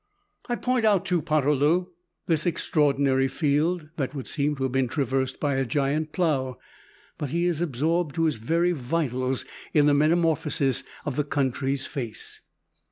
I 0.49 0.55
point 0.55 0.83
out 0.83 1.05
to 1.05 1.21
Poterloo 1.21 1.85
this 2.25 2.47
extraordinary 2.47 3.27
field, 3.27 3.91
that 3.97 4.15
would 4.15 4.27
seem 4.27 4.55
to 4.55 4.63
have 4.63 4.71
been 4.71 4.87
traversed 4.87 5.39
by 5.39 5.57
a 5.57 5.63
giant 5.63 6.11
plow. 6.11 6.57
But 7.19 7.29
he 7.29 7.45
is 7.45 7.61
absorbed 7.61 8.15
to 8.15 8.23
his 8.25 8.37
very 8.37 8.71
vitals 8.71 9.45
in 9.75 9.85
the 9.85 9.93
metamorphosis 9.93 10.83
of 11.05 11.17
the 11.17 11.23
country's 11.23 11.85
face. 11.85 12.39